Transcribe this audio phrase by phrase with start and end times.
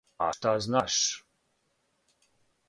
[0.27, 0.95] А шта знаш!